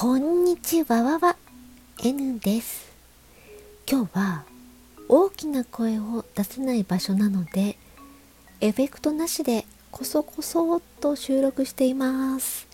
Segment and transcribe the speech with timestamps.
[0.00, 1.36] こんにちはわわ。
[2.04, 2.86] N です。
[3.84, 4.44] 今日は
[5.08, 7.76] 大きな声を出せない場所なので
[8.60, 12.68] エフェクトなしでこそこそっと収録しています。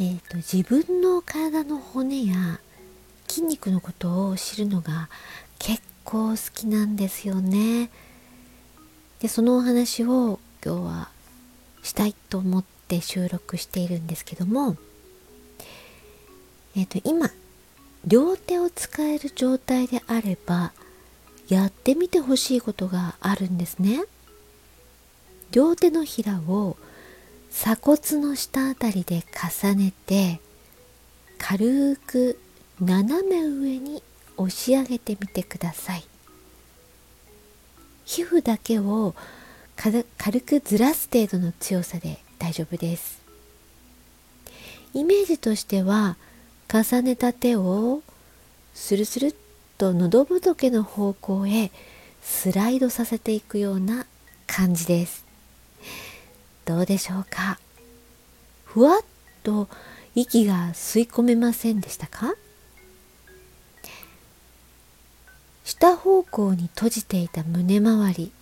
[0.00, 2.58] えっ、ー、と自分の体の骨や
[3.28, 5.08] 筋肉のことを知るのが
[5.60, 7.88] 結構好きなんですよね。
[9.20, 11.08] でそのお話を今日は
[11.84, 14.76] したいと思って収録しているんですけども
[16.76, 17.30] えっ、ー、と今
[18.04, 20.72] 両手を使える状態であれば
[21.48, 24.04] やってみてほしいことがあるんですね。
[25.50, 26.76] 両手のひらを
[27.50, 29.24] 鎖骨の下あたりで
[29.62, 30.40] 重ねて
[31.38, 32.38] 軽く
[32.80, 34.02] 斜め上に
[34.36, 36.04] 押し上げてみてください。
[38.04, 39.14] 皮膚だけを
[39.76, 40.04] 軽
[40.40, 43.20] くずらす程度の強さで大丈夫です。
[44.94, 46.16] イメージとしては
[46.72, 48.02] 重ねた手を
[48.74, 49.34] スルスルっ
[49.78, 51.70] と喉仏の方向へ
[52.22, 54.06] スライドさせていくような
[54.46, 55.24] 感じです。
[56.64, 57.58] どうでしょうか？
[58.64, 59.00] ふわっ
[59.42, 59.68] と
[60.14, 62.34] 息が吸い込めませんでしたか？
[65.64, 68.32] 下方向に閉じていた胸周り。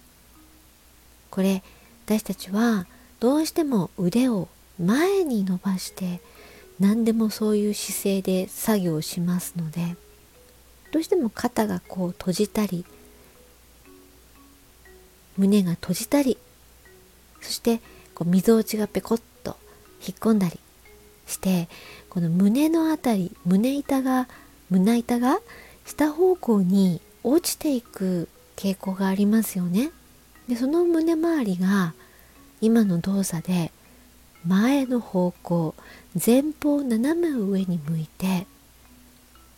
[1.31, 1.63] これ
[2.07, 2.87] 私たちは
[3.21, 4.49] どうしても腕を
[4.83, 6.21] 前に伸ばして
[6.79, 9.97] 何でもそういう姿勢で作業しますので
[10.93, 12.85] どうしても肩がこう閉じたり
[15.37, 16.39] 胸が閉じたり
[17.41, 17.81] そして
[18.15, 19.57] こう溝落ちがペコッと
[20.07, 20.59] 引っ込んだり
[21.27, 21.69] して
[22.09, 24.29] この胸のあたり胸板が
[24.71, 25.39] 胸板が
[25.85, 29.91] 下方向に落ちていく傾向がありますよね。
[30.49, 31.95] でその胸周りが
[32.61, 33.71] 今の動作で
[34.47, 35.75] 前の方向
[36.15, 38.47] 前方斜め上に向いて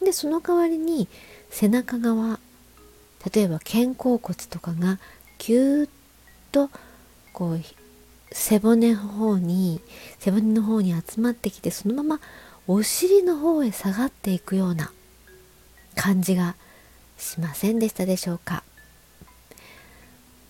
[0.03, 1.09] でその代わりに
[1.50, 2.38] 背中側
[3.32, 4.98] 例えば肩甲骨とかが
[5.38, 5.91] ぎゅーっ
[6.53, 6.71] と
[7.32, 7.60] こう
[8.32, 9.81] 背骨の方に
[10.19, 12.21] 背骨の方に集まってきてそのまま
[12.66, 14.93] お尻の方へ下がっていくような
[15.94, 16.54] 感じが
[17.16, 18.62] しませんでしたでしょうか。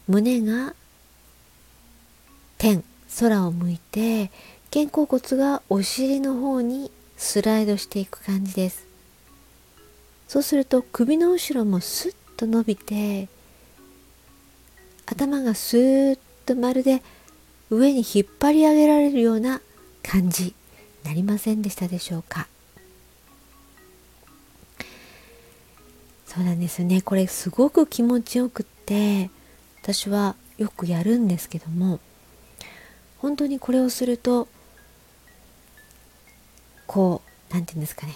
[0.09, 0.75] 胸が
[2.59, 2.83] 天。
[3.19, 4.31] 空を向いて
[4.73, 8.87] 肩甲骨がお尻の方にスライドしていく感じです。
[10.29, 13.29] そうすると首の後ろもスッと伸びて
[15.07, 17.03] 頭がスーッとまるで
[17.71, 19.63] 上に引っ張り上げられるような
[20.03, 20.55] 感じ
[21.05, 22.47] なりませんでしたでしょうか。
[26.27, 27.01] そうなんですね。
[27.01, 29.31] これすごく気持ちよくって
[29.83, 32.01] 私はよくやるんですけども
[33.19, 34.49] 本当にこれをすると
[36.87, 38.15] こう何て言うんですかね。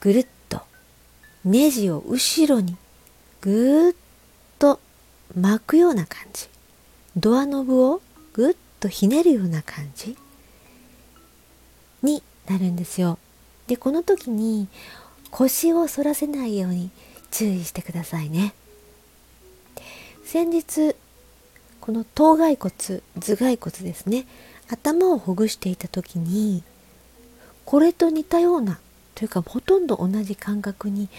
[0.00, 0.62] ぐるっと
[1.44, 2.76] ネジを後ろに
[3.40, 3.96] ぐーっ
[4.58, 4.80] と
[5.36, 6.48] 巻くような感じ。
[7.16, 10.16] ドアノブをぐっとひねるような感じ。
[12.02, 13.18] になるんですよ。
[13.66, 14.68] でこの時に
[15.30, 16.90] 腰を反らせないように
[17.30, 18.54] 注意してくださいね。
[20.24, 20.94] 先日
[21.84, 22.72] この頭蓋骨
[23.20, 24.24] 頭蓋骨ですね。
[24.70, 26.62] 頭をほぐしていた時に
[27.66, 28.78] これと似たような
[29.14, 31.10] というかほとんど同じ感覚に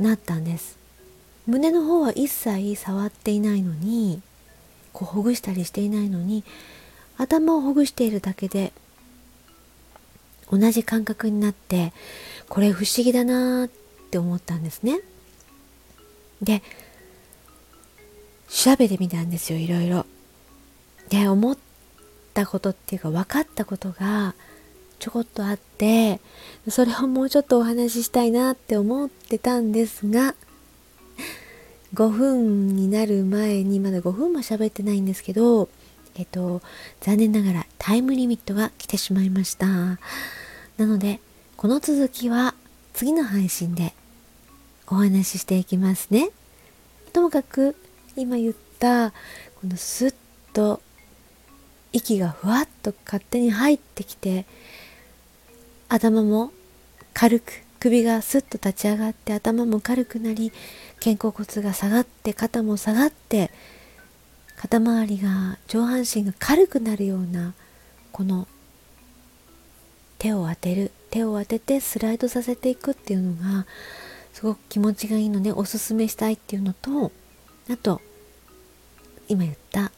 [0.00, 0.78] なったんです。
[1.46, 4.22] 胸の方は一切触っていないのに
[4.94, 6.44] こうほぐしたりしていないのに
[7.18, 8.72] 頭をほぐしているだけで
[10.50, 11.92] 同じ感覚になって
[12.48, 13.70] これ不思議だなーっ
[14.10, 14.98] て思ったんですね。
[16.40, 16.62] で
[18.48, 20.06] 調べてみたんですよいろいろ。
[21.08, 21.58] で思っ
[22.34, 24.34] たことっていうか分かったことが
[24.98, 26.20] ちょこっとあって
[26.68, 30.34] それをもうちょっとお話ししたいなって思ってたんですが
[31.94, 35.68] 5分になる前にまだ5分も喋ってないんですけど
[36.16, 36.62] えっと
[37.00, 39.98] 残念ながらタイムリミットが来てしまいましたな
[40.78, 41.20] ので
[41.56, 42.54] この続きは
[42.92, 43.94] 次の配信で
[44.88, 46.30] お話ししていきますね
[47.12, 47.76] ともかく
[48.16, 49.16] 今言ったこ
[49.64, 50.14] のスッ
[50.52, 50.80] と
[51.92, 54.46] 息がふわっと勝手に入ってきて
[55.88, 56.50] 頭も
[57.14, 60.52] 軽く首がスッと立ち上がって頭も軽くなり
[60.98, 63.50] 肩甲骨が下がって肩も下がって
[64.56, 67.54] 肩周りが上半身が軽くなるような
[68.12, 68.48] この
[70.18, 73.66] 手を当てる手を当ててスライドさせていくっていうのが
[74.32, 77.12] すごく気持ちがいいのでおすすめしたいっていうのと
[77.70, 78.00] あと
[79.28, 79.90] 今言った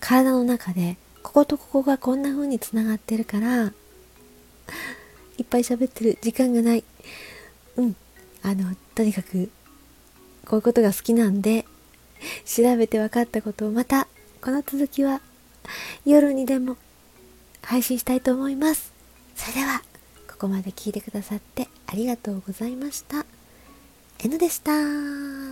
[0.00, 3.72] 体の中でこことここがこんな風につながってるから
[5.38, 6.84] いっぱい喋ってる時間がない。
[7.76, 7.96] うん。
[8.42, 9.50] あのとにかく
[10.44, 11.64] こういうことが好きなんで
[12.44, 14.06] 調べて分かったことをまた
[14.42, 15.22] この続きは
[16.04, 16.76] 夜にでも
[17.62, 18.92] 配信したいと思います。
[19.34, 19.82] それでは
[20.30, 23.24] ここまで聞いてくださってありがとうございました。
[24.18, 25.43] N でした。